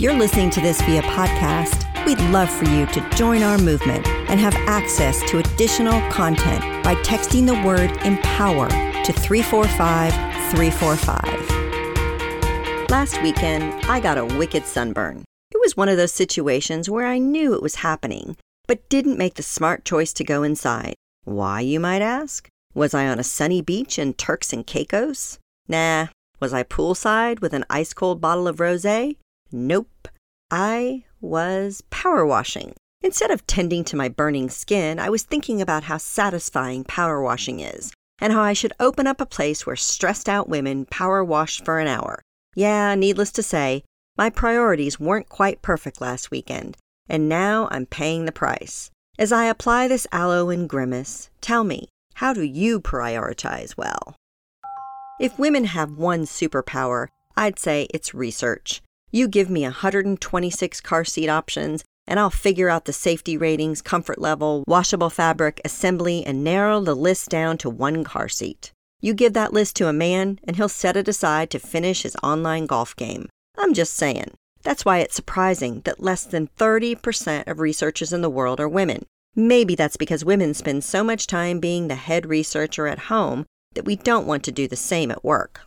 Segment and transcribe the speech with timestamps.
[0.00, 4.06] If you're listening to this via podcast, we'd love for you to join our movement
[4.30, 10.10] and have access to additional content by texting the word empower to 345
[10.52, 12.88] 345.
[12.88, 15.22] Last weekend, I got a wicked sunburn.
[15.50, 19.34] It was one of those situations where I knew it was happening, but didn't make
[19.34, 20.94] the smart choice to go inside.
[21.24, 22.48] Why, you might ask?
[22.72, 25.38] Was I on a sunny beach in Turks and Caicos?
[25.68, 26.06] Nah.
[26.40, 28.86] Was I poolside with an ice cold bottle of rose?
[29.52, 30.08] Nope.
[30.50, 32.74] I was power washing.
[33.02, 37.60] Instead of tending to my burning skin, I was thinking about how satisfying power washing
[37.60, 41.62] is and how I should open up a place where stressed out women power wash
[41.62, 42.20] for an hour.
[42.54, 43.84] Yeah, needless to say,
[44.18, 46.76] my priorities weren't quite perfect last weekend,
[47.08, 48.90] and now I'm paying the price.
[49.18, 54.14] As I apply this aloe and grimace, tell me, how do you prioritize well?
[55.18, 58.82] If women have one superpower, I'd say it's research.
[59.12, 64.20] You give me 126 car seat options, and I'll figure out the safety ratings, comfort
[64.20, 68.72] level, washable fabric, assembly, and narrow the list down to one car seat.
[69.00, 72.16] You give that list to a man, and he'll set it aside to finish his
[72.22, 73.28] online golf game.
[73.58, 74.32] I'm just saying.
[74.62, 79.06] That's why it's surprising that less than 30% of researchers in the world are women.
[79.34, 83.84] Maybe that's because women spend so much time being the head researcher at home that
[83.84, 85.62] we don't want to do the same at work.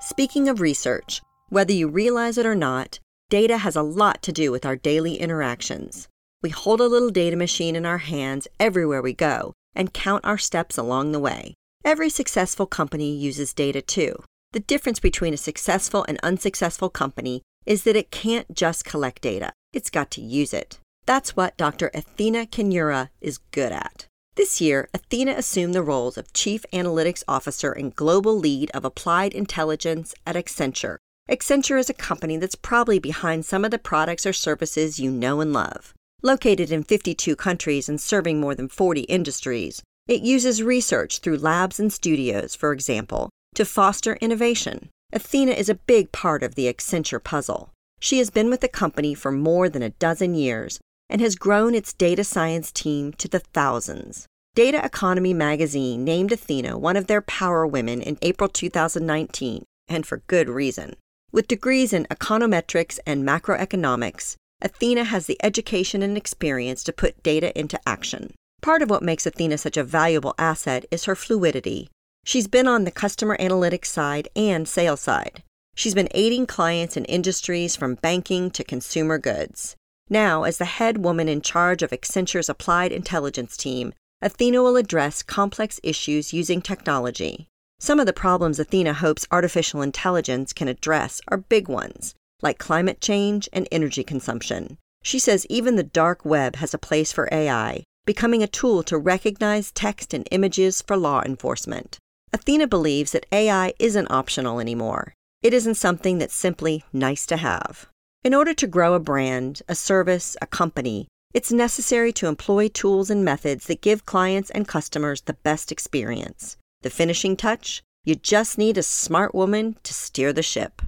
[0.00, 4.50] Speaking of research, whether you realize it or not, data has a lot to do
[4.50, 6.08] with our daily interactions.
[6.42, 10.38] We hold a little data machine in our hands everywhere we go and count our
[10.38, 11.54] steps along the way.
[11.84, 14.16] Every successful company uses data too.
[14.52, 19.52] The difference between a successful and unsuccessful company is that it can't just collect data,
[19.72, 20.78] it's got to use it.
[21.04, 21.90] That's what Dr.
[21.94, 24.06] Athena Kanioura is good at.
[24.34, 29.32] This year, Athena assumed the roles of Chief Analytics Officer and Global Lead of Applied
[29.32, 34.32] Intelligence at Accenture, Accenture is a company that's probably behind some of the products or
[34.32, 35.92] services you know and love.
[36.22, 41.80] Located in 52 countries and serving more than 40 industries, it uses research through labs
[41.80, 44.88] and studios, for example, to foster innovation.
[45.12, 47.70] Athena is a big part of the Accenture puzzle.
[47.98, 50.78] She has been with the company for more than a dozen years
[51.10, 54.26] and has grown its data science team to the thousands.
[54.54, 60.22] Data Economy magazine named Athena one of their power women in April 2019, and for
[60.28, 60.94] good reason.
[61.36, 67.52] With degrees in econometrics and macroeconomics, Athena has the education and experience to put data
[67.60, 68.32] into action.
[68.62, 71.90] Part of what makes Athena such a valuable asset is her fluidity.
[72.24, 75.42] She's been on the customer analytics side and sales side.
[75.74, 79.76] She's been aiding clients in industries from banking to consumer goods.
[80.08, 83.92] Now, as the head woman in charge of Accenture's Applied Intelligence team,
[84.22, 87.46] Athena will address complex issues using technology.
[87.78, 93.00] Some of the problems Athena hopes artificial intelligence can address are big ones, like climate
[93.00, 94.78] change and energy consumption.
[95.02, 98.96] She says even the dark web has a place for AI, becoming a tool to
[98.96, 101.98] recognize text and images for law enforcement.
[102.32, 105.12] Athena believes that AI isn't optional anymore.
[105.42, 107.88] It isn't something that's simply nice to have.
[108.24, 113.10] In order to grow a brand, a service, a company, it's necessary to employ tools
[113.10, 116.56] and methods that give clients and customers the best experience.
[116.82, 117.82] The finishing touch?
[118.04, 120.82] You just need a smart woman to steer the ship.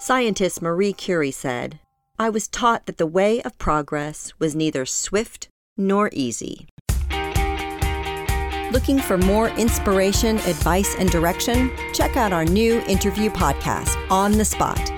[0.00, 1.80] Scientist Marie Curie said,
[2.18, 6.68] I was taught that the way of progress was neither swift nor easy.
[8.72, 11.70] Looking for more inspiration, advice, and direction?
[11.94, 14.97] Check out our new interview podcast, On the Spot